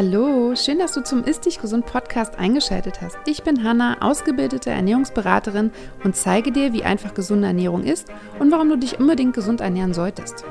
[0.00, 3.16] Hallo, schön, dass du zum Ist Dich Gesund Podcast eingeschaltet hast.
[3.26, 5.72] Ich bin Hanna, ausgebildete Ernährungsberaterin
[6.04, 8.06] und zeige dir, wie einfach gesunde Ernährung ist
[8.38, 10.44] und warum du dich unbedingt gesund ernähren solltest.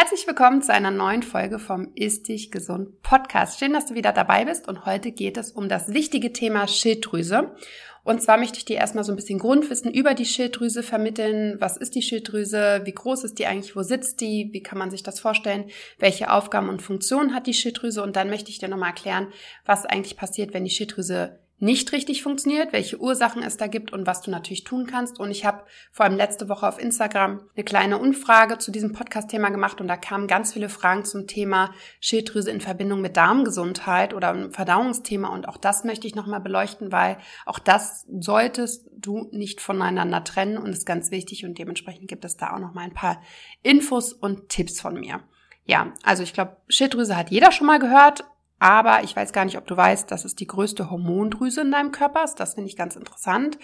[0.00, 3.58] Herzlich willkommen zu einer neuen Folge vom Ist Dich Gesund Podcast.
[3.58, 7.56] Schön, dass du wieder dabei bist und heute geht es um das wichtige Thema Schilddrüse.
[8.04, 11.56] Und zwar möchte ich dir erstmal so ein bisschen Grundwissen über die Schilddrüse vermitteln.
[11.58, 12.82] Was ist die Schilddrüse?
[12.84, 13.74] Wie groß ist die eigentlich?
[13.74, 14.50] Wo sitzt die?
[14.52, 15.68] Wie kann man sich das vorstellen?
[15.98, 18.00] Welche Aufgaben und Funktionen hat die Schilddrüse?
[18.00, 19.32] Und dann möchte ich dir nochmal erklären,
[19.66, 24.06] was eigentlich passiert, wenn die Schilddrüse nicht richtig funktioniert, welche Ursachen es da gibt und
[24.06, 25.18] was du natürlich tun kannst.
[25.18, 29.48] Und ich habe vor allem letzte Woche auf Instagram eine kleine Umfrage zu diesem Podcast-Thema
[29.48, 34.50] gemacht und da kamen ganz viele Fragen zum Thema Schilddrüse in Verbindung mit Darmgesundheit oder
[34.50, 35.28] Verdauungsthema.
[35.28, 40.58] Und auch das möchte ich nochmal beleuchten, weil auch das solltest du nicht voneinander trennen
[40.58, 43.20] und ist ganz wichtig und dementsprechend gibt es da auch nochmal ein paar
[43.62, 45.20] Infos und Tipps von mir.
[45.64, 48.24] Ja, also ich glaube, Schilddrüse hat jeder schon mal gehört.
[48.58, 51.92] Aber ich weiß gar nicht, ob du weißt, dass es die größte Hormondrüse in deinem
[51.92, 52.36] Körper ist.
[52.36, 53.58] Das finde ich ganz interessant.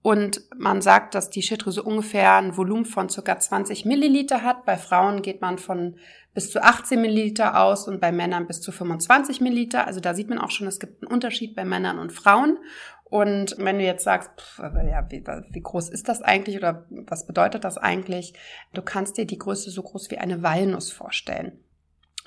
[0.00, 4.64] Und man sagt, dass die Schilddrüse ungefähr ein Volumen von circa 20 Milliliter hat.
[4.64, 5.96] Bei Frauen geht man von
[6.34, 9.86] bis zu 18 Milliliter aus und bei Männern bis zu 25 Milliliter.
[9.86, 12.58] Also da sieht man auch schon, es gibt einen Unterschied bei Männern und Frauen.
[13.04, 17.26] Und wenn du jetzt sagst, pff, ja, wie, wie groß ist das eigentlich oder was
[17.26, 18.34] bedeutet das eigentlich?
[18.74, 21.58] Du kannst dir die Größe so groß wie eine Walnuss vorstellen.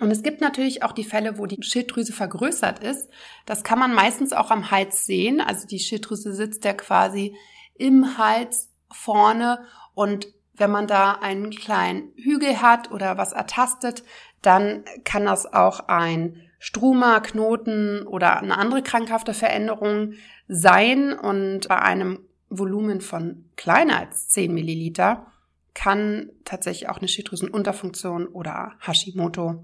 [0.01, 3.07] Und es gibt natürlich auch die Fälle, wo die Schilddrüse vergrößert ist.
[3.45, 5.39] Das kann man meistens auch am Hals sehen.
[5.39, 7.35] Also die Schilddrüse sitzt ja quasi
[7.75, 9.63] im Hals vorne
[9.93, 14.03] und wenn man da einen kleinen Hügel hat oder was ertastet,
[14.41, 20.13] dann kann das auch ein Struma, Knoten oder eine andere krankhafte Veränderung
[20.47, 21.13] sein.
[21.13, 25.27] Und bei einem Volumen von kleiner als 10 Milliliter
[25.75, 29.63] kann tatsächlich auch eine Schilddrüsenunterfunktion oder Hashimoto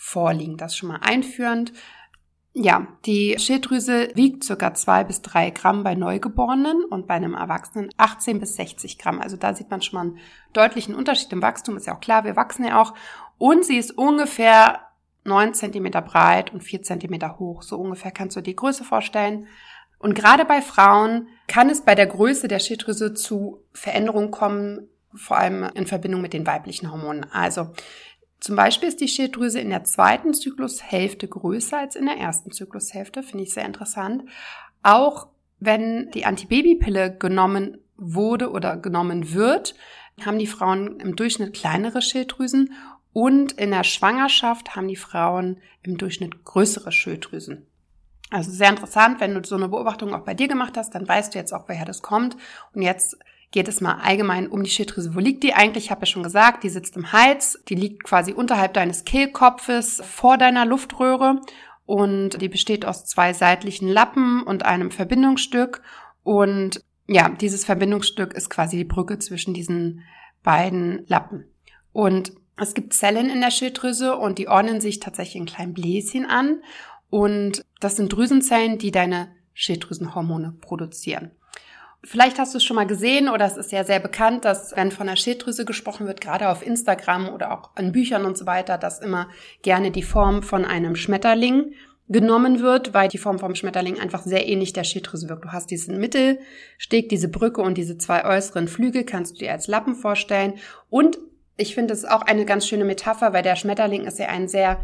[0.00, 0.56] vorliegen.
[0.56, 1.74] Das schon mal einführend.
[2.52, 7.90] Ja, die Schilddrüse wiegt circa zwei bis drei Gramm bei Neugeborenen und bei einem Erwachsenen
[7.96, 9.20] 18 bis 60 Gramm.
[9.20, 10.18] Also da sieht man schon mal einen
[10.52, 11.76] deutlichen Unterschied im Wachstum.
[11.76, 12.94] Ist ja auch klar, wir wachsen ja auch.
[13.38, 14.80] Und sie ist ungefähr
[15.22, 17.62] neun Zentimeter breit und vier Zentimeter hoch.
[17.62, 19.46] So ungefähr kannst du die Größe vorstellen.
[19.98, 25.36] Und gerade bei Frauen kann es bei der Größe der Schilddrüse zu Veränderungen kommen, vor
[25.36, 27.30] allem in Verbindung mit den weiblichen Hormonen.
[27.30, 27.70] Also
[28.40, 33.22] zum Beispiel ist die Schilddrüse in der zweiten Zyklushälfte größer als in der ersten Zyklushälfte,
[33.22, 34.24] finde ich sehr interessant.
[34.82, 35.28] Auch
[35.58, 39.74] wenn die Antibabypille genommen wurde oder genommen wird,
[40.24, 42.72] haben die Frauen im Durchschnitt kleinere Schilddrüsen
[43.12, 47.66] und in der Schwangerschaft haben die Frauen im Durchschnitt größere Schilddrüsen.
[48.30, 51.34] Also sehr interessant, wenn du so eine Beobachtung auch bei dir gemacht hast, dann weißt
[51.34, 52.36] du jetzt auch, woher das kommt.
[52.72, 53.18] Und jetzt
[53.50, 55.14] geht es mal allgemein um die Schilddrüse.
[55.14, 55.86] Wo liegt die eigentlich?
[55.86, 60.02] Ich habe ja schon gesagt, die sitzt im Hals, die liegt quasi unterhalb deines Kehlkopfes
[60.04, 61.40] vor deiner Luftröhre
[61.84, 65.82] und die besteht aus zwei seitlichen Lappen und einem Verbindungsstück
[66.22, 70.04] und ja, dieses Verbindungsstück ist quasi die Brücke zwischen diesen
[70.44, 71.46] beiden Lappen.
[71.92, 76.26] Und es gibt Zellen in der Schilddrüse und die ordnen sich tatsächlich in kleinen Bläschen
[76.26, 76.62] an
[77.08, 81.32] und das sind Drüsenzellen, die deine Schilddrüsenhormone produzieren.
[82.02, 84.90] Vielleicht hast du es schon mal gesehen oder es ist ja sehr bekannt, dass wenn
[84.90, 88.78] von der Schilddrüse gesprochen wird, gerade auf Instagram oder auch an Büchern und so weiter,
[88.78, 89.28] dass immer
[89.62, 91.74] gerne die Form von einem Schmetterling
[92.08, 95.44] genommen wird, weil die Form vom Schmetterling einfach sehr ähnlich der Schilddrüse wirkt.
[95.44, 99.68] Du hast diesen Mittelsteg, diese Brücke und diese zwei äußeren Flügel, kannst du dir als
[99.68, 100.54] Lappen vorstellen.
[100.88, 101.18] Und
[101.58, 104.80] ich finde es auch eine ganz schöne Metapher, weil der Schmetterling ist ja ein sehr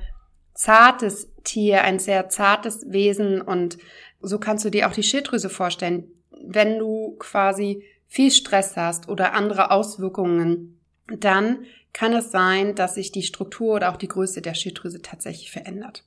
[0.54, 3.78] zartes Tier, ein sehr zartes Wesen und
[4.20, 6.04] so kannst du dir auch die Schilddrüse vorstellen
[6.48, 13.12] wenn du quasi viel Stress hast oder andere Auswirkungen, dann kann es sein, dass sich
[13.12, 16.04] die Struktur oder auch die Größe der Schilddrüse tatsächlich verändert.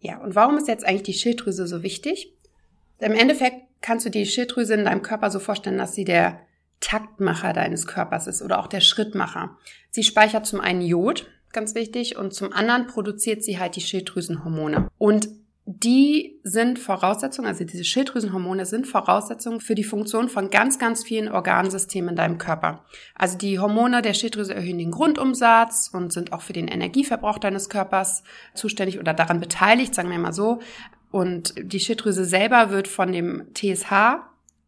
[0.00, 2.32] Ja, und warum ist jetzt eigentlich die Schilddrüse so wichtig?
[2.98, 6.40] Im Endeffekt kannst du die Schilddrüse in deinem Körper so vorstellen, dass sie der
[6.80, 9.56] Taktmacher deines Körpers ist oder auch der Schrittmacher.
[9.90, 14.88] Sie speichert zum einen Jod, ganz wichtig, und zum anderen produziert sie halt die Schilddrüsenhormone.
[14.98, 15.28] Und
[15.70, 21.28] die sind Voraussetzungen, also diese Schilddrüsenhormone sind Voraussetzungen für die Funktion von ganz, ganz vielen
[21.28, 22.86] Organsystemen in deinem Körper.
[23.14, 27.68] Also die Hormone der Schilddrüse erhöhen den Grundumsatz und sind auch für den Energieverbrauch deines
[27.68, 28.22] Körpers
[28.54, 30.60] zuständig oder daran beteiligt, sagen wir mal so.
[31.10, 34.22] Und die Schilddrüse selber wird von dem TSH,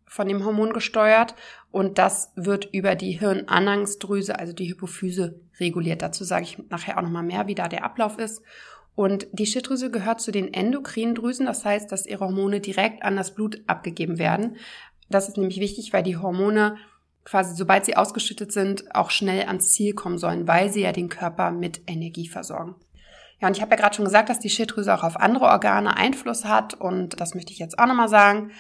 [0.05, 1.35] von dem Hormon gesteuert
[1.71, 6.03] und das wird über die Hirnanhangsdrüse, also die Hypophyse, reguliert.
[6.03, 8.43] Dazu sage ich nachher auch nochmal mehr, wie da der Ablauf ist.
[9.01, 13.17] Und die Schilddrüse gehört zu den endokrinen Drüsen, das heißt, dass ihre Hormone direkt an
[13.17, 14.59] das Blut abgegeben werden.
[15.09, 16.77] Das ist nämlich wichtig, weil die Hormone
[17.25, 21.09] quasi, sobald sie ausgeschüttet sind, auch schnell ans Ziel kommen sollen, weil sie ja den
[21.09, 22.75] Körper mit Energie versorgen.
[23.41, 25.97] Ja, und ich habe ja gerade schon gesagt, dass die Schilddrüse auch auf andere Organe
[25.97, 28.51] Einfluss hat und das möchte ich jetzt auch nochmal sagen.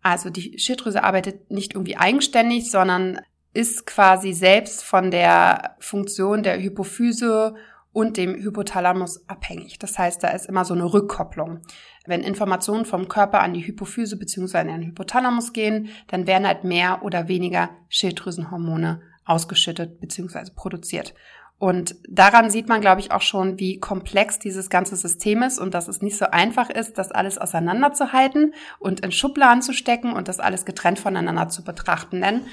[0.00, 3.20] Also die Schilddrüse arbeitet nicht irgendwie eigenständig, sondern
[3.52, 7.54] ist quasi selbst von der Funktion der Hypophyse
[7.92, 9.78] und dem Hypothalamus abhängig.
[9.78, 11.60] Das heißt, da ist immer so eine Rückkopplung.
[12.06, 14.58] Wenn Informationen vom Körper an die Hypophyse bzw.
[14.58, 20.50] an den Hypothalamus gehen, dann werden halt mehr oder weniger Schilddrüsenhormone ausgeschüttet bzw.
[20.54, 21.14] produziert.
[21.60, 25.74] Und daran sieht man, glaube ich, auch schon, wie komplex dieses ganze System ist und
[25.74, 30.26] dass es nicht so einfach ist, das alles auseinanderzuhalten und in Schubladen zu stecken und
[30.26, 32.22] das alles getrennt voneinander zu betrachten.
[32.22, 32.46] Denn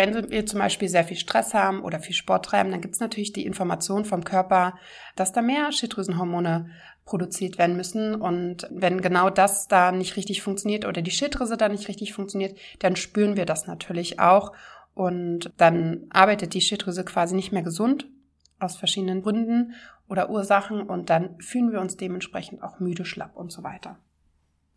[0.00, 3.00] wenn wir zum Beispiel sehr viel Stress haben oder viel Sport treiben, dann gibt es
[3.00, 4.78] natürlich die Information vom Körper,
[5.14, 6.70] dass da mehr Schilddrüsenhormone
[7.04, 8.14] produziert werden müssen.
[8.14, 12.58] Und wenn genau das da nicht richtig funktioniert oder die Schilddrüse da nicht richtig funktioniert,
[12.78, 14.52] dann spüren wir das natürlich auch.
[14.94, 18.06] Und dann arbeitet die Schilddrüse quasi nicht mehr gesund
[18.58, 19.74] aus verschiedenen Gründen
[20.08, 23.98] oder Ursachen und dann fühlen wir uns dementsprechend auch müde, schlapp und so weiter.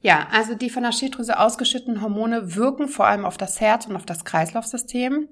[0.03, 3.95] Ja, also die von der Schilddrüse ausgeschütteten Hormone wirken vor allem auf das Herz und
[3.95, 5.29] auf das Kreislaufsystem,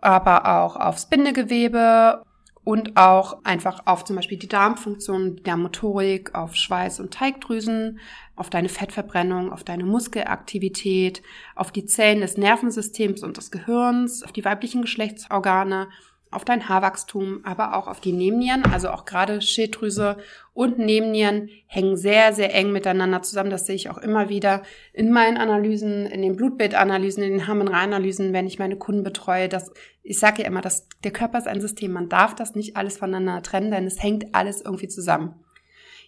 [0.00, 2.24] aber auch aufs Bindegewebe
[2.64, 8.00] und auch einfach auf zum Beispiel die Darmfunktion, der Motorik, auf Schweiß- und Teigdrüsen,
[8.34, 11.22] auf deine Fettverbrennung, auf deine Muskelaktivität,
[11.54, 15.88] auf die Zellen des Nervensystems und des Gehirns, auf die weiblichen Geschlechtsorgane
[16.30, 20.18] auf dein Haarwachstum, aber auch auf die Nebennieren, also auch gerade Schilddrüse
[20.52, 23.50] und Nebennieren hängen sehr, sehr eng miteinander zusammen.
[23.50, 28.32] Das sehe ich auch immer wieder in meinen Analysen, in den Blutbildanalysen, in den Harmenreanalysen,
[28.32, 29.48] wenn ich meine Kunden betreue.
[29.48, 29.72] Dass,
[30.02, 31.92] ich sage ja immer, dass der Körper ist ein System.
[31.92, 35.34] Man darf das nicht alles voneinander trennen, denn es hängt alles irgendwie zusammen.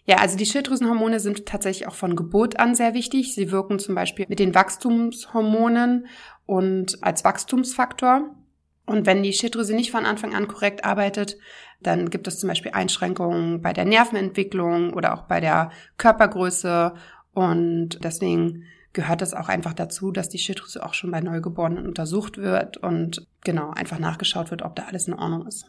[0.04, 3.34] Ja, also die Schilddrüsenhormone sind tatsächlich auch von Geburt an sehr wichtig.
[3.34, 6.06] Sie wirken zum Beispiel mit den Wachstumshormonen
[6.46, 8.34] und als Wachstumsfaktor.
[8.90, 11.38] Und wenn die Schilddrüse nicht von Anfang an korrekt arbeitet,
[11.80, 16.94] dann gibt es zum Beispiel Einschränkungen bei der Nervenentwicklung oder auch bei der Körpergröße.
[17.32, 22.36] Und deswegen gehört es auch einfach dazu, dass die Schilddrüse auch schon bei Neugeborenen untersucht
[22.36, 25.66] wird und genau einfach nachgeschaut wird, ob da alles in Ordnung ist.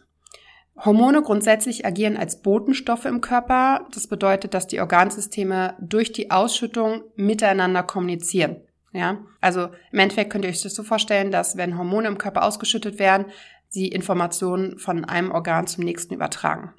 [0.76, 3.86] Hormone grundsätzlich agieren als Botenstoffe im Körper.
[3.94, 8.56] Das bedeutet, dass die Organsysteme durch die Ausschüttung miteinander kommunizieren.
[8.92, 12.44] Ja, also im Endeffekt könnt ihr euch das so vorstellen, dass wenn Hormone im Körper
[12.44, 13.26] ausgeschüttet werden,
[13.68, 16.74] sie Informationen von einem Organ zum nächsten übertragen.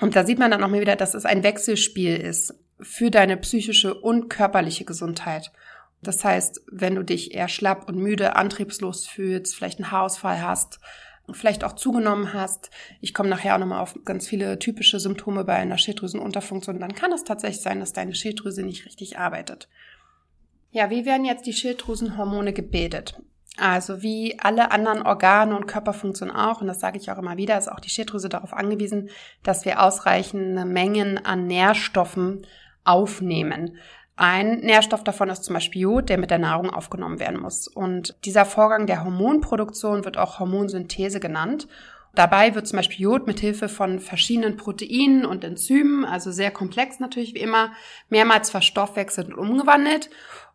[0.00, 3.36] Und da sieht man dann auch mal wieder, dass es ein Wechselspiel ist für deine
[3.36, 5.50] psychische und körperliche Gesundheit.
[6.02, 10.78] Das heißt, wenn du dich eher schlapp und müde, antriebslos fühlst, vielleicht einen Haarausfall hast,
[11.32, 12.70] vielleicht auch zugenommen hast,
[13.00, 17.12] ich komme nachher auch nochmal auf ganz viele typische Symptome bei einer Schilddrüsenunterfunktion, dann kann
[17.12, 19.68] es tatsächlich sein, dass deine Schilddrüse nicht richtig arbeitet.
[20.76, 23.18] Ja, wie werden jetzt die Schilddrüsenhormone gebildet?
[23.56, 27.56] Also wie alle anderen Organe und Körperfunktionen auch, und das sage ich auch immer wieder,
[27.56, 29.08] ist auch die Schilddrüse darauf angewiesen,
[29.42, 32.46] dass wir ausreichende Mengen an Nährstoffen
[32.84, 33.78] aufnehmen.
[34.16, 37.68] Ein Nährstoff davon ist zum Beispiel Jod, der mit der Nahrung aufgenommen werden muss.
[37.68, 41.68] Und dieser Vorgang der Hormonproduktion wird auch Hormonsynthese genannt.
[42.14, 46.98] Dabei wird zum Beispiel Jod mit Hilfe von verschiedenen Proteinen und Enzymen, also sehr komplex
[46.98, 47.72] natürlich wie immer,
[48.08, 50.08] mehrmals verstoffwechselt und umgewandelt.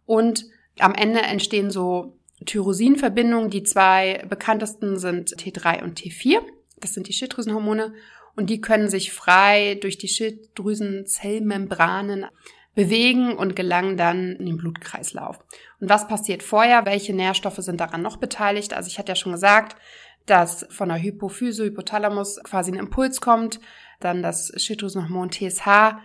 [0.05, 0.45] Und
[0.79, 3.49] am Ende entstehen so Tyrosinverbindungen.
[3.49, 6.41] Die zwei bekanntesten sind T3 und T4.
[6.79, 7.93] Das sind die Schilddrüsenhormone.
[8.35, 12.27] Und die können sich frei durch die Schilddrüsenzellmembranen
[12.73, 15.39] bewegen und gelangen dann in den Blutkreislauf.
[15.79, 16.85] Und was passiert vorher?
[16.85, 18.73] Welche Nährstoffe sind daran noch beteiligt?
[18.73, 19.75] Also ich hatte ja schon gesagt,
[20.25, 23.59] dass von der Hypophyse, Hypothalamus quasi ein Impuls kommt,
[23.99, 25.97] dann das Schilddrüsenhormon TSH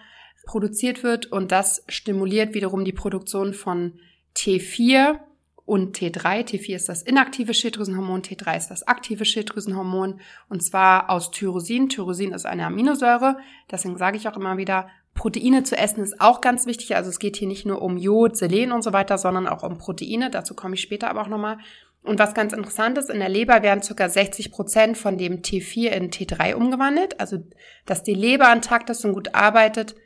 [0.46, 3.98] produziert wird und das stimuliert wiederum die Produktion von
[4.34, 5.18] T4
[5.66, 6.46] und T3.
[6.46, 11.90] T4 ist das inaktive Schilddrüsenhormon, T3 ist das aktive Schilddrüsenhormon und zwar aus Tyrosin.
[11.90, 13.36] Tyrosin ist eine Aminosäure,
[13.70, 16.94] deswegen sage ich auch immer wieder, Proteine zu essen ist auch ganz wichtig.
[16.94, 19.78] Also es geht hier nicht nur um Jod, Selen und so weiter, sondern auch um
[19.78, 20.30] Proteine.
[20.30, 21.58] Dazu komme ich später aber auch nochmal.
[22.02, 24.08] Und was ganz interessant ist, in der Leber werden ca.
[24.08, 27.18] 60 Prozent von dem T4 in T3 umgewandelt.
[27.18, 27.38] Also,
[27.84, 29.96] dass die Leber intakt ist und gut arbeitet,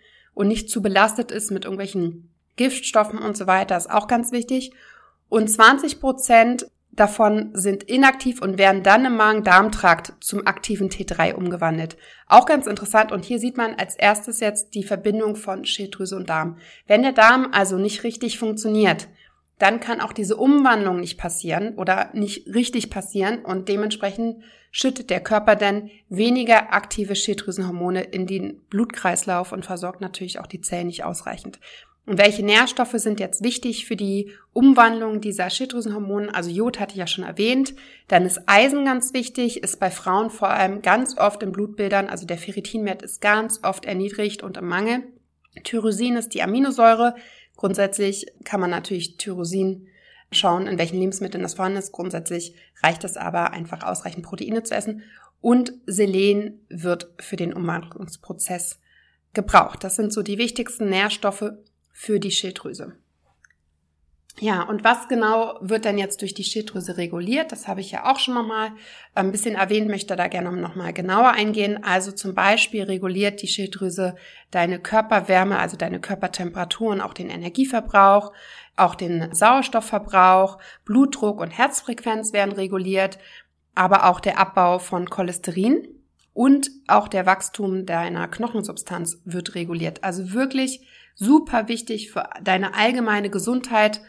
[0.40, 4.73] und nicht zu belastet ist mit irgendwelchen Giftstoffen und so weiter, ist auch ganz wichtig.
[5.28, 11.99] Und 20 Prozent davon sind inaktiv und werden dann im Magen-Darm-Trakt zum aktiven T3 umgewandelt.
[12.26, 13.12] Auch ganz interessant.
[13.12, 16.56] Und hier sieht man als erstes jetzt die Verbindung von Schilddrüse und Darm.
[16.87, 19.09] Wenn der Darm also nicht richtig funktioniert,
[19.59, 25.20] dann kann auch diese Umwandlung nicht passieren oder nicht richtig passieren und dementsprechend schüttet der
[25.20, 31.04] Körper dann weniger aktive Schilddrüsenhormone in den Blutkreislauf und versorgt natürlich auch die Zellen nicht
[31.04, 31.58] ausreichend.
[32.06, 36.34] Und welche Nährstoffe sind jetzt wichtig für die Umwandlung dieser Schilddrüsenhormone?
[36.34, 37.74] Also Jod hatte ich ja schon erwähnt.
[38.08, 42.26] Dann ist Eisen ganz wichtig, ist bei Frauen vor allem ganz oft in Blutbildern, also
[42.26, 45.04] der Ferritinwert ist ganz oft erniedrigt und im Mangel.
[45.62, 47.14] Tyrosin ist die Aminosäure.
[47.56, 49.86] Grundsätzlich kann man natürlich Tyrosin
[50.32, 51.92] schauen, in welchen Lebensmitteln das vorhanden ist.
[51.92, 55.02] Grundsätzlich reicht es aber einfach ausreichend Proteine zu essen.
[55.40, 58.78] Und Selen wird für den Umwandlungsprozess
[59.32, 59.84] gebraucht.
[59.84, 61.52] Das sind so die wichtigsten Nährstoffe
[61.92, 62.94] für die Schilddrüse.
[64.38, 67.52] Ja, und was genau wird denn jetzt durch die Schilddrüse reguliert?
[67.52, 68.72] Das habe ich ja auch schon nochmal
[69.14, 71.82] ein bisschen erwähnt, möchte da gerne nochmal genauer eingehen.
[71.84, 74.14] Also zum Beispiel reguliert die Schilddrüse
[74.50, 78.32] deine Körperwärme, also deine Körpertemperatur und auch den Energieverbrauch,
[78.76, 83.18] auch den Sauerstoffverbrauch, Blutdruck und Herzfrequenz werden reguliert,
[83.75, 85.87] aber auch der Abbau von Cholesterin
[86.32, 90.02] und auch der Wachstum deiner Knochensubstanz wird reguliert.
[90.02, 94.00] Also wirklich super wichtig für deine allgemeine Gesundheit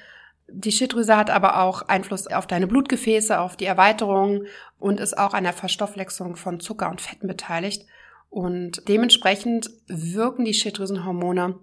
[0.53, 4.45] die Schilddrüse hat aber auch Einfluss auf deine Blutgefäße, auf die Erweiterung
[4.79, 7.85] und ist auch an der Verstoffwechslung von Zucker und Fetten beteiligt.
[8.29, 11.59] Und dementsprechend wirken die Schilddrüsenhormone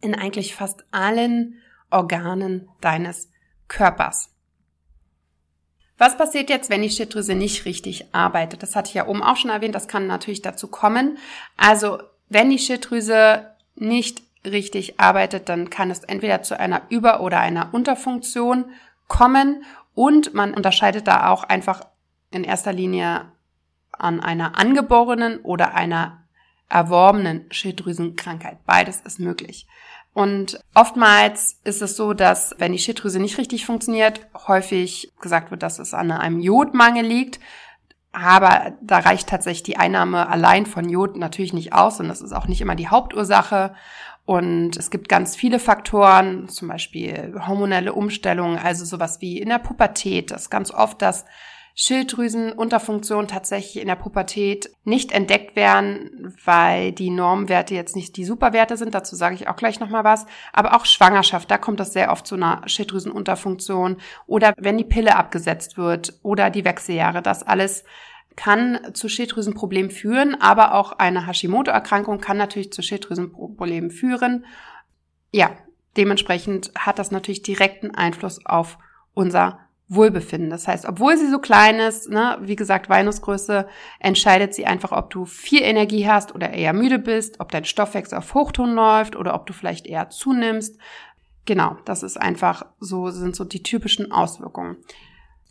[0.00, 1.60] in eigentlich fast allen
[1.90, 3.30] Organen deines
[3.68, 4.30] Körpers.
[5.96, 8.62] Was passiert jetzt, wenn die Schilddrüse nicht richtig arbeitet?
[8.62, 11.18] Das hatte ich ja oben auch schon erwähnt, das kann natürlich dazu kommen.
[11.56, 11.98] Also,
[12.28, 17.72] wenn die Schilddrüse nicht richtig arbeitet, dann kann es entweder zu einer Über- oder einer
[17.72, 18.66] Unterfunktion
[19.08, 21.82] kommen und man unterscheidet da auch einfach
[22.30, 23.32] in erster Linie
[23.92, 26.24] an einer angeborenen oder einer
[26.68, 28.64] erworbenen Schilddrüsenkrankheit.
[28.66, 29.66] Beides ist möglich.
[30.12, 35.62] Und oftmals ist es so, dass wenn die Schilddrüse nicht richtig funktioniert, häufig gesagt wird,
[35.62, 37.40] dass es an einem Jodmangel liegt.
[38.12, 42.32] Aber da reicht tatsächlich die Einnahme allein von Jod natürlich nicht aus und das ist
[42.32, 43.74] auch nicht immer die Hauptursache.
[44.26, 49.58] Und es gibt ganz viele Faktoren, zum Beispiel hormonelle Umstellungen, also sowas wie in der
[49.58, 51.26] Pubertät, das ganz oft, dass
[51.76, 58.76] Schilddrüsenunterfunktionen tatsächlich in der Pubertät nicht entdeckt werden, weil die Normwerte jetzt nicht die Superwerte
[58.76, 58.94] sind.
[58.94, 60.24] Dazu sage ich auch gleich nochmal was.
[60.52, 63.96] Aber auch Schwangerschaft, da kommt das sehr oft zu einer Schilddrüsenunterfunktion.
[64.26, 67.84] Oder wenn die Pille abgesetzt wird oder die Wechseljahre, das alles
[68.36, 74.44] kann zu Schilddrüsenproblemen führen, aber auch eine Hashimoto-Erkrankung kann natürlich zu Schilddrüsenproblemen führen.
[75.32, 75.50] Ja,
[75.96, 78.78] dementsprechend hat das natürlich direkten Einfluss auf
[79.14, 80.50] unser Wohlbefinden.
[80.50, 83.68] Das heißt, obwohl sie so klein ist, ne, wie gesagt, Venusgröße,
[84.00, 88.18] entscheidet sie einfach, ob du viel Energie hast oder eher müde bist, ob dein Stoffwechsel
[88.18, 90.78] auf Hochton läuft oder ob du vielleicht eher zunimmst.
[91.44, 94.78] Genau, das ist einfach so, sind so die typischen Auswirkungen.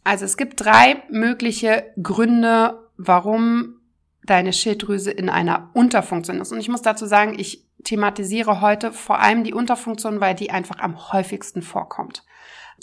[0.03, 3.79] Also es gibt drei mögliche Gründe, warum
[4.25, 6.51] deine Schilddrüse in einer Unterfunktion ist.
[6.51, 10.79] Und ich muss dazu sagen, ich thematisiere heute vor allem die Unterfunktion, weil die einfach
[10.79, 12.23] am häufigsten vorkommt.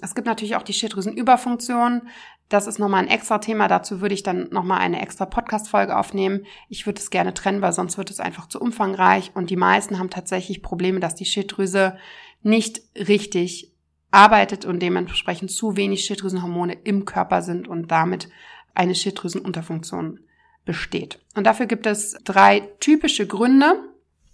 [0.02, 2.08] Es gibt natürlich auch die Schilddrüsenüberfunktion.
[2.48, 3.68] Das ist nochmal ein extra Thema.
[3.68, 6.46] Dazu würde ich dann nochmal eine extra Podcast-Folge aufnehmen.
[6.68, 9.32] Ich würde es gerne trennen, weil sonst wird es einfach zu umfangreich.
[9.34, 11.96] Und die meisten haben tatsächlich Probleme, dass die Schilddrüse
[12.42, 13.72] nicht richtig
[14.10, 18.28] arbeitet und dementsprechend zu wenig Schilddrüsenhormone im Körper sind und damit
[18.74, 20.20] eine Schilddrüsenunterfunktion
[20.64, 21.18] besteht.
[21.34, 23.84] Und dafür gibt es drei typische Gründe,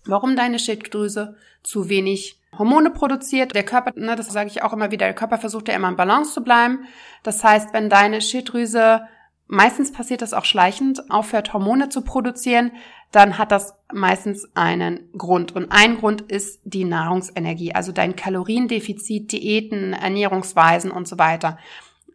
[0.04, 3.54] warum deine Schilddrüse zu wenig Hormone produziert.
[3.54, 5.96] Der Körper, ne, das sage ich auch immer wieder, der Körper versucht ja immer in
[5.96, 6.86] Balance zu bleiben.
[7.22, 9.02] Das heißt, wenn deine Schilddrüse
[9.48, 12.72] meistens passiert das auch schleichend, aufhört Hormone zu produzieren,
[13.12, 15.54] dann hat das meistens einen Grund.
[15.54, 21.58] Und ein Grund ist die Nahrungsenergie, also dein Kaloriendefizit, Diäten, Ernährungsweisen und so weiter.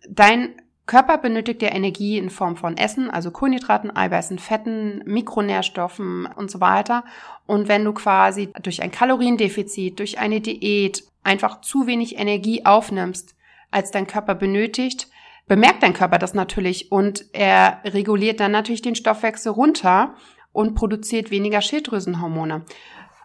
[0.09, 0.55] Dein
[0.85, 6.59] Körper benötigt ja Energie in Form von Essen, also Kohlenhydraten, Eiweißen, Fetten, Mikronährstoffen und so
[6.59, 7.05] weiter.
[7.47, 13.35] Und wenn du quasi durch ein Kaloriendefizit, durch eine Diät einfach zu wenig Energie aufnimmst,
[13.69, 15.07] als dein Körper benötigt,
[15.47, 20.15] bemerkt dein Körper das natürlich und er reguliert dann natürlich den Stoffwechsel runter
[20.53, 22.63] und produziert weniger Schilddrüsenhormone.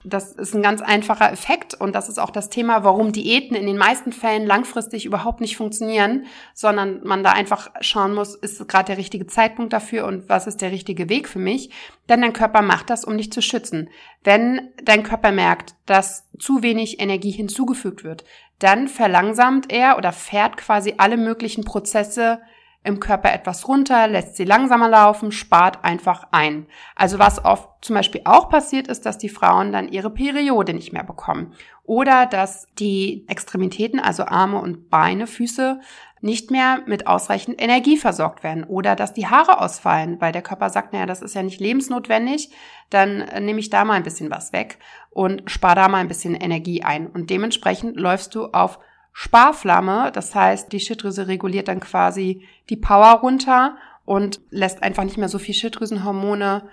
[0.04, 3.66] Das ist ein ganz einfacher Effekt und das ist auch das Thema, warum Diäten in
[3.66, 8.86] den meisten Fällen langfristig überhaupt nicht funktionieren, sondern man da einfach schauen muss, ist gerade
[8.86, 11.70] der richtige Zeitpunkt dafür und was ist der richtige Weg für mich?
[12.08, 13.90] Denn dein Körper macht das, um dich zu schützen.
[14.22, 18.24] Wenn dein Körper merkt, dass zu wenig Energie hinzugefügt wird,
[18.60, 22.40] dann verlangsamt er oder fährt quasi alle möglichen Prozesse
[22.86, 26.66] im Körper etwas runter, lässt sie langsamer laufen, spart einfach ein.
[26.94, 30.92] Also was oft zum Beispiel auch passiert ist, dass die Frauen dann ihre Periode nicht
[30.92, 31.54] mehr bekommen.
[31.84, 35.80] Oder dass die Extremitäten, also Arme und Beine, Füße,
[36.20, 38.64] nicht mehr mit ausreichend Energie versorgt werden.
[38.64, 42.50] Oder dass die Haare ausfallen, weil der Körper sagt, naja, das ist ja nicht lebensnotwendig,
[42.90, 44.78] dann nehme ich da mal ein bisschen was weg
[45.10, 47.06] und spare da mal ein bisschen Energie ein.
[47.06, 48.78] Und dementsprechend läufst du auf
[49.18, 50.12] Sparflamme.
[50.12, 55.30] Das heißt, die Schilddrüse reguliert dann quasi die Power runter und lässt einfach nicht mehr
[55.30, 56.68] so viel Schilddrüsenhormone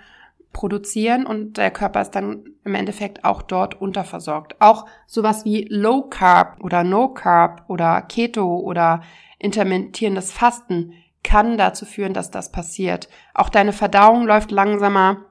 [0.52, 4.60] produzieren und der Körper ist dann im Endeffekt auch dort unterversorgt.
[4.60, 9.00] Auch sowas wie Low Carb oder No Carb oder Keto oder
[9.38, 13.08] intermittierendes Fasten kann dazu führen, dass das passiert.
[13.32, 15.24] Auch deine Verdauung läuft langsamer,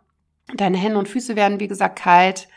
[0.55, 2.47] deine Hände und Füße werden wie gesagt kalt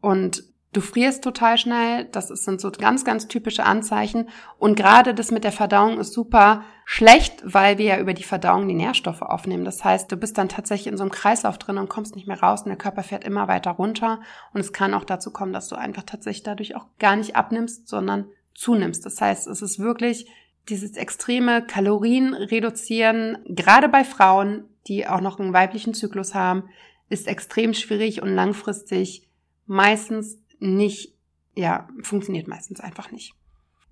[0.00, 4.28] und Du frierst total schnell, das sind so ganz, ganz typische Anzeichen.
[4.58, 8.66] Und gerade das mit der Verdauung ist super schlecht, weil wir ja über die Verdauung
[8.66, 9.64] die Nährstoffe aufnehmen.
[9.64, 12.40] Das heißt, du bist dann tatsächlich in so einem Kreislauf drin und kommst nicht mehr
[12.40, 14.20] raus und der Körper fährt immer weiter runter.
[14.52, 17.86] Und es kann auch dazu kommen, dass du einfach tatsächlich dadurch auch gar nicht abnimmst,
[17.86, 19.06] sondern zunimmst.
[19.06, 20.26] Das heißt, es ist wirklich
[20.68, 26.64] dieses extreme Kalorien reduzieren, gerade bei Frauen, die auch noch einen weiblichen Zyklus haben,
[27.08, 29.28] ist extrem schwierig und langfristig
[29.66, 31.14] meistens nicht,
[31.54, 33.34] ja, funktioniert meistens einfach nicht.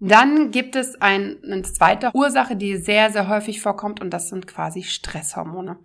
[0.01, 4.49] Dann gibt es ein, eine zweite Ursache, die sehr, sehr häufig vorkommt und das sind
[4.49, 5.79] quasi Stresshormone.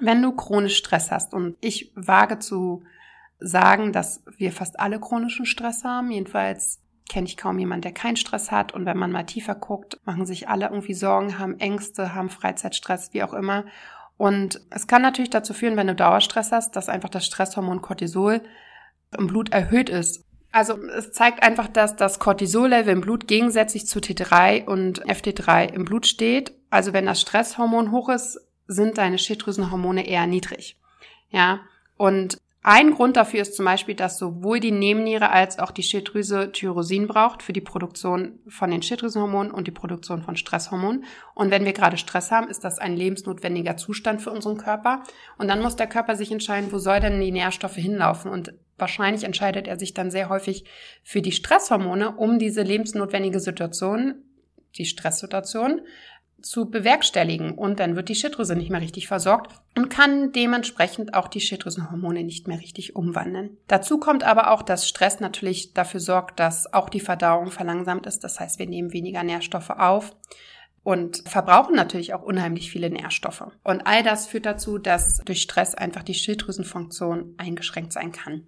[0.00, 2.82] Wenn du chronisch Stress hast und ich wage zu
[3.38, 8.16] sagen, dass wir fast alle chronischen Stress haben, jedenfalls kenne ich kaum jemand, der keinen
[8.16, 12.14] Stress hat und wenn man mal tiefer guckt, machen sich alle irgendwie Sorgen, haben Ängste,
[12.14, 13.64] haben Freizeitstress, wie auch immer.
[14.16, 18.40] Und es kann natürlich dazu führen, wenn du Dauerstress hast, dass einfach das Stresshormon Cortisol
[19.16, 20.24] im Blut erhöht ist.
[20.52, 25.84] Also es zeigt einfach, dass das Cortisol-Level im Blut gegensätzlich zu T3 und FT3 im
[25.84, 26.54] Blut steht.
[26.70, 30.78] Also wenn das Stresshormon hoch ist, sind deine Schilddrüsenhormone eher niedrig.
[31.30, 31.60] Ja,
[31.96, 36.50] und ein Grund dafür ist zum Beispiel, dass sowohl die Nebenniere als auch die Schilddrüse
[36.50, 41.04] Tyrosin braucht für die Produktion von den Schilddrüsenhormonen und die Produktion von Stresshormonen.
[41.34, 45.04] Und wenn wir gerade Stress haben, ist das ein lebensnotwendiger Zustand für unseren Körper.
[45.38, 48.32] Und dann muss der Körper sich entscheiden, wo soll denn die Nährstoffe hinlaufen?
[48.32, 50.64] Und wahrscheinlich entscheidet er sich dann sehr häufig
[51.02, 54.16] für die Stresshormone, um diese lebensnotwendige Situation,
[54.76, 55.82] die Stresssituation,
[56.42, 61.28] zu bewerkstelligen und dann wird die Schilddrüse nicht mehr richtig versorgt und kann dementsprechend auch
[61.28, 63.56] die Schilddrüsenhormone nicht mehr richtig umwandeln.
[63.68, 68.22] Dazu kommt aber auch, dass Stress natürlich dafür sorgt, dass auch die Verdauung verlangsamt ist.
[68.22, 70.14] Das heißt, wir nehmen weniger Nährstoffe auf
[70.86, 73.42] und verbrauchen natürlich auch unheimlich viele Nährstoffe.
[73.64, 78.46] Und all das führt dazu, dass durch Stress einfach die Schilddrüsenfunktion eingeschränkt sein kann.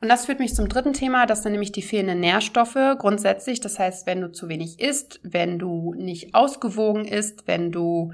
[0.00, 3.60] Und das führt mich zum dritten Thema, das sind nämlich die fehlenden Nährstoffe grundsätzlich.
[3.60, 8.12] Das heißt, wenn du zu wenig isst, wenn du nicht ausgewogen isst, wenn du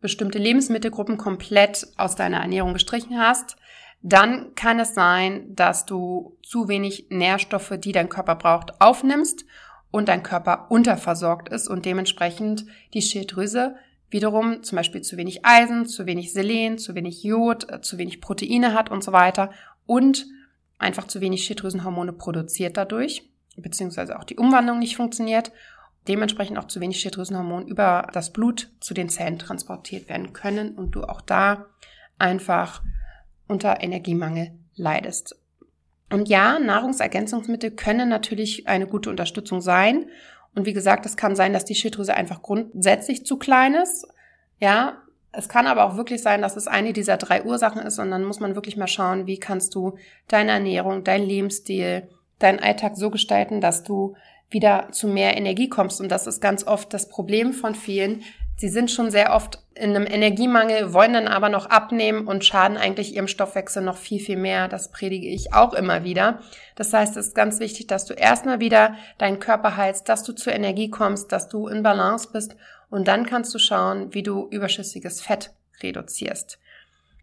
[0.00, 3.54] bestimmte Lebensmittelgruppen komplett aus deiner Ernährung gestrichen hast,
[4.02, 9.44] dann kann es sein, dass du zu wenig Nährstoffe, die dein Körper braucht, aufnimmst
[9.94, 13.76] und dein Körper unterversorgt ist und dementsprechend die Schilddrüse
[14.10, 18.20] wiederum zum Beispiel zu wenig Eisen, zu wenig Selen, zu wenig Jod, äh, zu wenig
[18.20, 19.52] Proteine hat und so weiter
[19.86, 20.26] und
[20.78, 25.52] einfach zu wenig Schilddrüsenhormone produziert dadurch, beziehungsweise auch die Umwandlung nicht funktioniert,
[26.08, 30.90] dementsprechend auch zu wenig Schilddrüsenhormone über das Blut zu den Zellen transportiert werden können und
[30.96, 31.66] du auch da
[32.18, 32.82] einfach
[33.46, 35.36] unter Energiemangel leidest.
[36.14, 40.06] Und ja, Nahrungsergänzungsmittel können natürlich eine gute Unterstützung sein.
[40.54, 44.06] Und wie gesagt, es kann sein, dass die Schilddrüse einfach grundsätzlich zu klein ist.
[44.60, 48.12] Ja, es kann aber auch wirklich sein, dass es eine dieser drei Ursachen ist und
[48.12, 49.98] dann muss man wirklich mal schauen, wie kannst du
[50.28, 54.14] deine Ernährung, dein Lebensstil, deinen Alltag so gestalten, dass du
[54.50, 56.00] wieder zu mehr Energie kommst.
[56.00, 58.22] Und das ist ganz oft das Problem von vielen.
[58.56, 62.76] Sie sind schon sehr oft in einem Energiemangel, wollen dann aber noch abnehmen und schaden
[62.76, 64.68] eigentlich ihrem Stoffwechsel noch viel, viel mehr.
[64.68, 66.40] Das predige ich auch immer wieder.
[66.76, 70.32] Das heißt, es ist ganz wichtig, dass du erstmal wieder deinen Körper heilst, dass du
[70.32, 72.54] zur Energie kommst, dass du in Balance bist
[72.90, 75.50] und dann kannst du schauen, wie du überschüssiges Fett
[75.82, 76.60] reduzierst.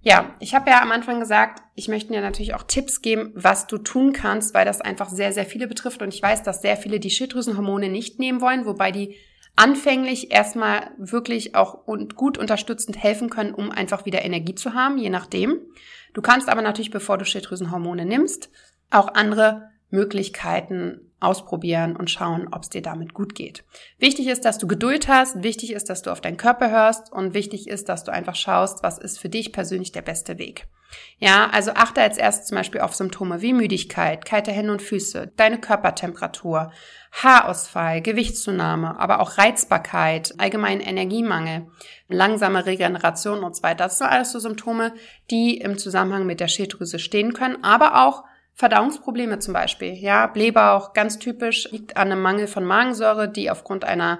[0.04, 3.67] Ja, ich habe ja am Anfang gesagt, ich möchte dir natürlich auch Tipps geben, was
[3.67, 6.02] du tun kannst, weil das einfach sehr, sehr viele betrifft.
[6.02, 9.15] Und ich weiß, dass sehr viele die Schilddrüsenhormone nicht nehmen wollen, wobei die
[9.55, 14.97] anfänglich erstmal wirklich auch und gut unterstützend helfen können, um einfach wieder Energie zu haben,
[14.97, 15.59] je nachdem.
[16.13, 18.49] Du kannst aber natürlich, bevor du Schilddrüsenhormone nimmst,
[18.89, 23.63] auch andere Möglichkeiten ausprobieren und schauen, ob es dir damit gut geht.
[23.99, 27.34] Wichtig ist, dass du Geduld hast, wichtig ist, dass du auf deinen Körper hörst und
[27.34, 30.67] wichtig ist, dass du einfach schaust, was ist für dich persönlich der beste Weg.
[31.19, 35.31] Ja, also achte als erstes zum Beispiel auf Symptome wie Müdigkeit, kalte Hände und Füße,
[35.38, 36.71] deine Körpertemperatur,
[37.12, 41.67] Haarausfall, Gewichtszunahme, aber auch Reizbarkeit, allgemeinen Energiemangel,
[42.07, 43.86] langsame Regeneration und so weiter.
[43.86, 44.93] Das sind alles so Symptome,
[45.29, 48.23] die im Zusammenhang mit der Schilddrüse stehen können, aber auch
[48.62, 49.93] Verdauungsprobleme zum Beispiel.
[49.93, 54.19] Ja, Blähbauch, ganz typisch, liegt an einem Mangel von Magensäure, die aufgrund einer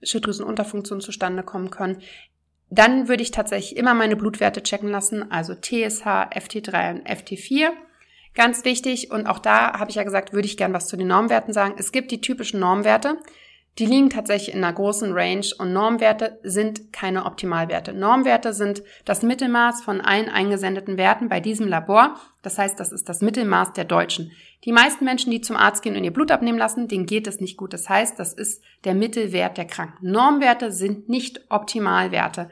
[0.00, 2.00] Schilddrüsenunterfunktion zustande kommen können.
[2.70, 7.70] Dann würde ich tatsächlich immer meine Blutwerte checken lassen, also TSH, FT3 und FT4.
[8.36, 11.08] Ganz wichtig, und auch da habe ich ja gesagt, würde ich gern was zu den
[11.08, 11.74] Normwerten sagen.
[11.76, 13.16] Es gibt die typischen Normwerte.
[13.80, 17.94] Die liegen tatsächlich in einer großen Range und Normwerte sind keine Optimalwerte.
[17.94, 22.16] Normwerte sind das Mittelmaß von allen eingesendeten Werten bei diesem Labor.
[22.42, 24.32] Das heißt, das ist das Mittelmaß der Deutschen.
[24.66, 27.40] Die meisten Menschen, die zum Arzt gehen und ihr Blut abnehmen lassen, denen geht es
[27.40, 27.72] nicht gut.
[27.72, 30.10] Das heißt, das ist der Mittelwert der Kranken.
[30.10, 32.50] Normwerte sind nicht Optimalwerte.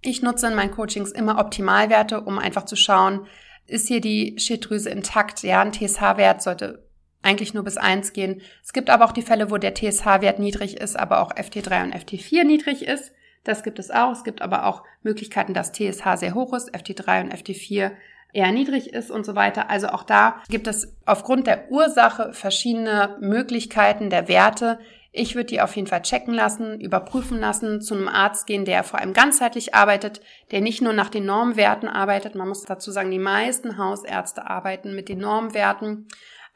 [0.00, 3.26] Ich nutze in meinen Coachings immer Optimalwerte, um einfach zu schauen,
[3.66, 5.42] ist hier die Schilddrüse intakt?
[5.42, 6.89] Ja, ein TSH-Wert sollte
[7.22, 8.40] eigentlich nur bis eins gehen.
[8.62, 11.94] Es gibt aber auch die Fälle, wo der TSH-Wert niedrig ist, aber auch FT3 und
[11.94, 13.12] FT4 niedrig ist.
[13.44, 14.12] Das gibt es auch.
[14.12, 17.92] Es gibt aber auch Möglichkeiten, dass TSH sehr hoch ist, FT3 und FT4
[18.32, 19.70] eher niedrig ist und so weiter.
[19.70, 24.78] Also auch da gibt es aufgrund der Ursache verschiedene Möglichkeiten der Werte.
[25.12, 28.84] Ich würde die auf jeden Fall checken lassen, überprüfen lassen, zu einem Arzt gehen, der
[28.84, 30.20] vor allem ganzheitlich arbeitet,
[30.52, 32.36] der nicht nur nach den Normwerten arbeitet.
[32.36, 36.06] Man muss dazu sagen, die meisten Hausärzte arbeiten mit den Normwerten.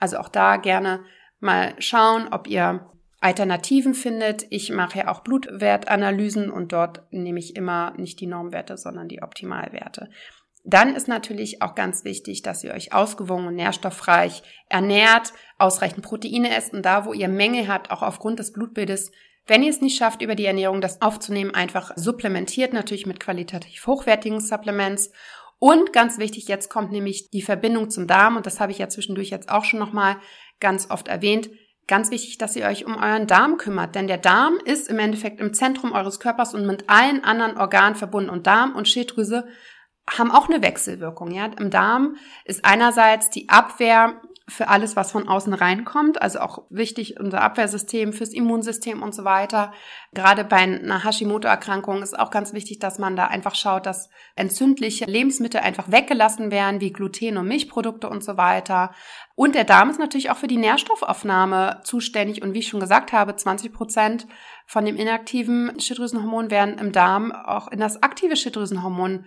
[0.05, 1.03] Also auch da gerne
[1.41, 2.91] mal schauen, ob ihr
[3.21, 4.45] Alternativen findet.
[4.51, 9.23] Ich mache ja auch Blutwertanalysen und dort nehme ich immer nicht die Normwerte, sondern die
[9.23, 10.11] Optimalwerte.
[10.63, 16.55] Dann ist natürlich auch ganz wichtig, dass ihr euch ausgewogen und nährstoffreich ernährt, ausreichend Proteine
[16.55, 19.11] esst und da, wo ihr Mängel habt, auch aufgrund des Blutbildes,
[19.47, 23.87] wenn ihr es nicht schafft, über die Ernährung das aufzunehmen, einfach supplementiert, natürlich mit qualitativ
[23.87, 25.13] hochwertigen Supplements
[25.65, 28.91] und ganz wichtig, jetzt kommt nämlich die Verbindung zum Darm und das habe ich ja
[28.91, 30.19] zwischendurch jetzt auch schon nochmal
[30.61, 31.49] ganz oft erwähnt.
[31.87, 35.41] Ganz wichtig, dass ihr euch um euren Darm kümmert, denn der Darm ist im Endeffekt
[35.41, 39.47] im Zentrum eures Körpers und mit allen anderen Organen verbunden und Darm und Schilddrüse
[40.07, 41.31] haben auch eine Wechselwirkung.
[41.31, 41.47] Ja?
[41.59, 46.21] Im Darm ist einerseits die Abwehr für alles, was von außen reinkommt.
[46.21, 49.73] Also auch wichtig unser Abwehrsystem fürs Immunsystem und so weiter.
[50.13, 55.07] Gerade bei einer Hashimoto-Erkrankung ist auch ganz wichtig, dass man da einfach schaut, dass entzündliche
[55.07, 58.95] Lebensmittel einfach weggelassen werden, wie Gluten und Milchprodukte und so weiter.
[59.35, 62.43] Und der Darm ist natürlich auch für die Nährstoffaufnahme zuständig.
[62.43, 64.27] Und wie ich schon gesagt habe, 20 Prozent
[64.67, 69.25] von dem inaktiven Schilddrüsenhormon werden im Darm auch in das aktive Schilddrüsenhormon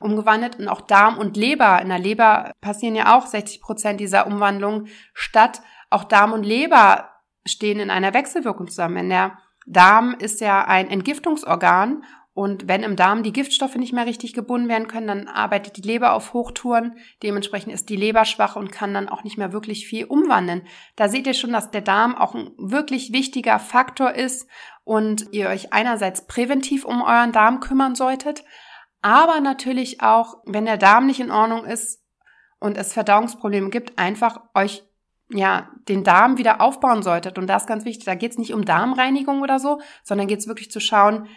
[0.00, 1.80] umgewandelt und auch Darm und Leber.
[1.80, 5.60] In der Leber passieren ja auch 60 Prozent dieser Umwandlung statt.
[5.90, 7.10] Auch Darm und Leber
[7.46, 8.96] stehen in einer Wechselwirkung zusammen.
[8.96, 14.06] Wenn der Darm ist ja ein Entgiftungsorgan und wenn im Darm die Giftstoffe nicht mehr
[14.06, 16.96] richtig gebunden werden können, dann arbeitet die Leber auf Hochtouren.
[17.22, 20.62] Dementsprechend ist die Leber schwach und kann dann auch nicht mehr wirklich viel umwandeln.
[20.96, 24.48] Da seht ihr schon, dass der Darm auch ein wirklich wichtiger Faktor ist
[24.84, 28.44] und ihr euch einerseits präventiv um euren Darm kümmern solltet,
[29.02, 32.02] aber natürlich auch, wenn der Darm nicht in Ordnung ist
[32.58, 34.82] und es Verdauungsprobleme gibt, einfach euch
[35.32, 37.38] ja den Darm wieder aufbauen solltet.
[37.38, 38.04] Und das ist ganz wichtig.
[38.04, 41.28] Da geht es nicht um Darmreinigung oder so, sondern geht es wirklich zu schauen,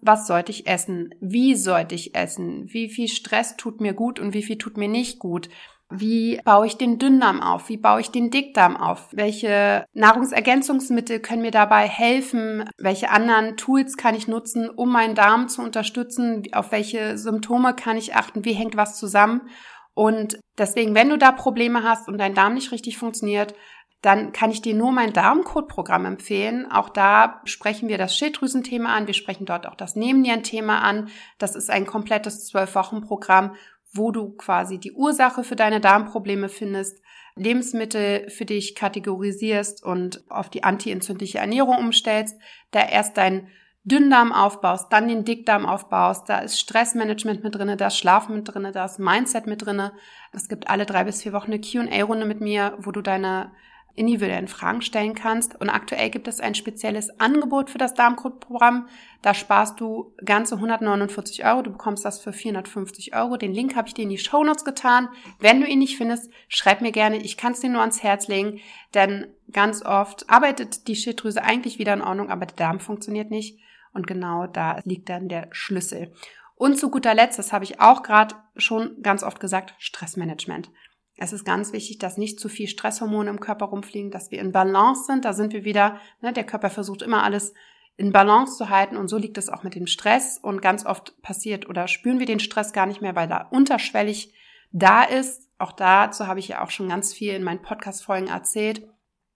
[0.00, 1.14] was sollte ich essen?
[1.20, 2.68] Wie sollte ich essen?
[2.72, 5.48] Wie viel Stress tut mir gut und wie viel tut mir nicht gut?
[5.90, 7.70] Wie baue ich den Dünndarm auf?
[7.70, 9.08] Wie baue ich den Dickdarm auf?
[9.12, 12.68] Welche Nahrungsergänzungsmittel können mir dabei helfen?
[12.76, 16.42] Welche anderen Tools kann ich nutzen, um meinen Darm zu unterstützen?
[16.52, 18.44] Auf welche Symptome kann ich achten?
[18.44, 19.48] Wie hängt was zusammen?
[19.94, 23.54] Und deswegen, wenn du da Probleme hast und dein Darm nicht richtig funktioniert,
[24.02, 26.70] dann kann ich dir nur mein Darmcode-Programm empfehlen.
[26.70, 29.06] Auch da sprechen wir das Schilddrüsenthema an.
[29.08, 31.08] Wir sprechen dort auch das Nebennierenthema an.
[31.38, 33.56] Das ist ein komplettes Zwölf-Wochen-Programm,
[33.92, 37.00] wo du quasi die Ursache für deine Darmprobleme findest,
[37.34, 42.36] Lebensmittel für dich kategorisierst und auf die antientzündliche Ernährung umstellst,
[42.70, 43.48] da erst dein
[43.84, 48.52] Dünndarm aufbaust, dann den Dickdarm aufbaust, da ist Stressmanagement mit drinne, da ist Schlafen mit
[48.52, 49.92] drinne, da ist Mindset mit drinne.
[50.32, 53.52] Es gibt alle drei bis vier Wochen eine Q&A-Runde mit mir, wo du deine
[53.98, 55.60] individuellen Fragen stellen kannst.
[55.60, 58.88] Und aktuell gibt es ein spezielles Angebot für das Darmcode-Programm.
[59.22, 61.62] Da sparst du ganze 149 Euro.
[61.62, 63.36] Du bekommst das für 450 Euro.
[63.36, 65.08] Den Link habe ich dir in die Show Notes getan.
[65.40, 67.18] Wenn du ihn nicht findest, schreib mir gerne.
[67.18, 68.60] Ich kann es dir nur ans Herz legen,
[68.94, 73.58] denn ganz oft arbeitet die Schilddrüse eigentlich wieder in Ordnung, aber der Darm funktioniert nicht.
[73.92, 76.12] Und genau da liegt dann der Schlüssel.
[76.54, 80.70] Und zu guter Letzt, das habe ich auch gerade schon ganz oft gesagt, Stressmanagement.
[81.20, 84.52] Es ist ganz wichtig, dass nicht zu viel Stresshormone im Körper rumfliegen, dass wir in
[84.52, 85.24] Balance sind.
[85.24, 87.54] Da sind wir wieder, ne, der Körper versucht immer alles
[87.96, 91.20] in Balance zu halten und so liegt es auch mit dem Stress und ganz oft
[91.20, 94.32] passiert oder spüren wir den Stress gar nicht mehr, weil da unterschwellig
[94.70, 95.48] da ist.
[95.58, 98.86] Auch dazu habe ich ja auch schon ganz viel in meinen Podcast-Folgen erzählt.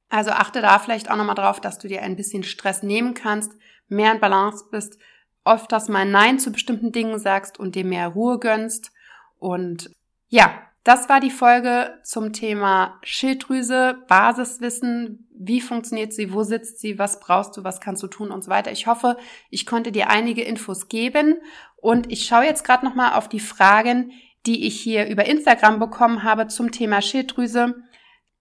[0.08, 3.52] Also achte da vielleicht auch nochmal drauf, dass du dir ein bisschen Stress nehmen kannst,
[3.88, 4.98] mehr in Balance bist,
[5.44, 8.92] öfters mal Nein zu bestimmten Dingen sagst und dir mehr Ruhe gönnst.
[9.38, 9.90] Und
[10.28, 10.52] ja,
[10.84, 17.20] das war die Folge zum Thema Schilddrüse, Basiswissen, wie funktioniert sie, wo sitzt sie, was
[17.20, 18.72] brauchst du, was kannst du tun und so weiter.
[18.72, 19.16] Ich hoffe,
[19.50, 21.36] ich konnte dir einige Infos geben
[21.76, 24.12] und ich schaue jetzt gerade noch mal auf die Fragen,
[24.46, 27.76] die ich hier über Instagram bekommen habe zum Thema Schilddrüse.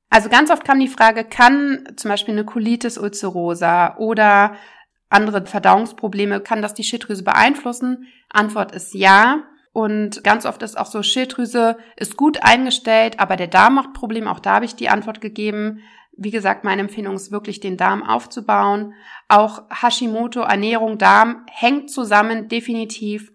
[0.10, 4.56] Also ganz oft kam die Frage, kann zum Beispiel eine Colitis ulcerosa oder
[5.10, 8.08] andere Verdauungsprobleme, kann das die Schilddrüse beeinflussen?
[8.30, 9.44] Antwort ist ja.
[9.74, 14.30] Und ganz oft ist auch so, Schilddrüse ist gut eingestellt, aber der Darm macht Probleme.
[14.30, 15.80] Auch da habe ich die Antwort gegeben.
[16.18, 18.94] Wie gesagt, meine Empfehlung ist wirklich, den Darm aufzubauen.
[19.30, 23.32] Auch Hashimoto, Ernährung, Darm hängt zusammen, definitiv.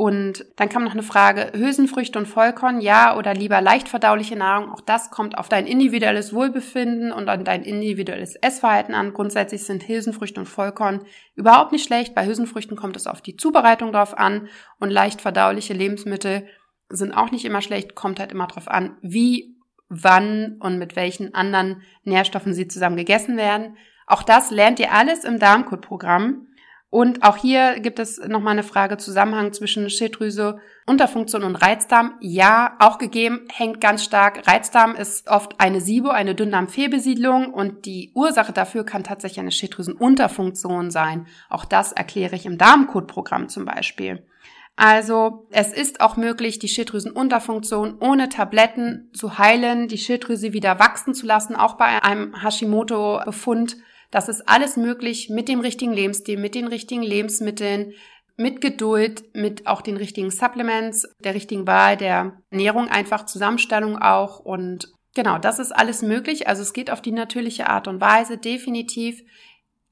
[0.00, 4.72] Und dann kam noch eine Frage, Hülsenfrüchte und Vollkorn, ja oder lieber leicht verdauliche Nahrung.
[4.72, 9.12] Auch das kommt auf dein individuelles Wohlbefinden und an dein individuelles Essverhalten an.
[9.12, 12.14] Grundsätzlich sind Hülsenfrüchte und Vollkorn überhaupt nicht schlecht.
[12.14, 16.46] Bei Hülsenfrüchten kommt es auf die Zubereitung drauf an und leicht verdauliche Lebensmittel
[16.88, 19.58] sind auch nicht immer schlecht, kommt halt immer drauf an, wie,
[19.90, 23.76] wann und mit welchen anderen Nährstoffen sie zusammen gegessen werden.
[24.06, 26.46] Auch das lernt ihr alles im Darmcode-Programm.
[26.90, 32.14] Und auch hier gibt es nochmal eine Frage Zusammenhang zwischen Schilddrüse, Unterfunktion und Reizdarm.
[32.20, 34.48] Ja, auch gegeben, hängt ganz stark.
[34.48, 40.90] Reizdarm ist oft eine SIBO, eine Dünndarmfehlbesiedlung und die Ursache dafür kann tatsächlich eine Schilddrüsenunterfunktion
[40.90, 41.28] sein.
[41.48, 44.26] Auch das erkläre ich im Darmcode-Programm zum Beispiel.
[44.74, 51.14] Also es ist auch möglich, die Schilddrüsenunterfunktion ohne Tabletten zu heilen, die Schilddrüse wieder wachsen
[51.14, 53.76] zu lassen, auch bei einem Hashimoto-Befund
[54.10, 57.92] das ist alles möglich mit dem richtigen Lebensstil, mit den richtigen Lebensmitteln,
[58.36, 64.40] mit Geduld, mit auch den richtigen Supplements, der richtigen Wahl der Ernährung, einfach Zusammenstellung auch.
[64.40, 66.48] Und genau, das ist alles möglich.
[66.48, 69.22] Also es geht auf die natürliche Art und Weise, definitiv.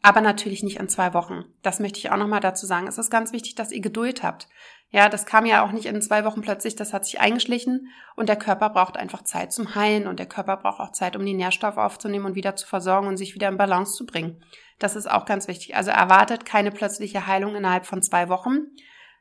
[0.01, 1.45] Aber natürlich nicht in zwei Wochen.
[1.63, 2.87] Das möchte ich auch nochmal dazu sagen.
[2.87, 4.49] Es ist ganz wichtig, dass ihr Geduld habt.
[4.91, 8.29] Ja, das kam ja auch nicht in zwei Wochen plötzlich, das hat sich eingeschlichen und
[8.29, 11.35] der Körper braucht einfach Zeit zum Heilen und der Körper braucht auch Zeit, um die
[11.35, 14.43] Nährstoffe aufzunehmen und wieder zu versorgen und sich wieder in Balance zu bringen.
[14.79, 15.77] Das ist auch ganz wichtig.
[15.77, 18.69] Also erwartet keine plötzliche Heilung innerhalb von zwei Wochen.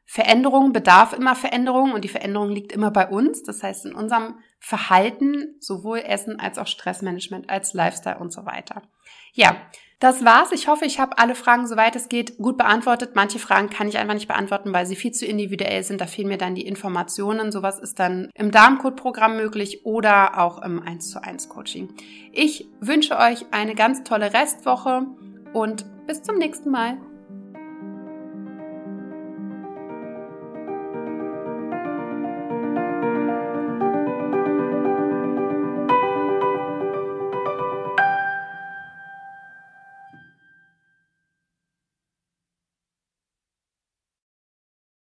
[0.09, 3.43] Veränderung bedarf immer Veränderung und die Veränderung liegt immer bei uns.
[3.43, 8.83] Das heißt in unserem Verhalten, sowohl Essen als auch Stressmanagement, als Lifestyle und so weiter.
[9.33, 9.57] Ja,
[9.99, 10.53] das war's.
[10.53, 13.15] Ich hoffe, ich habe alle Fragen, soweit es geht, gut beantwortet.
[13.15, 15.99] Manche Fragen kann ich einfach nicht beantworten, weil sie viel zu individuell sind.
[15.99, 17.51] Da fehlen mir dann die Informationen.
[17.51, 21.93] Sowas ist dann im Darmcode-Programm möglich oder auch im 1 zu 1 Coaching.
[22.31, 25.05] Ich wünsche euch eine ganz tolle Restwoche
[25.51, 26.97] und bis zum nächsten Mal.